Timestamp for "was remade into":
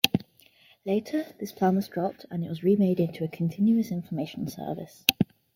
2.49-3.23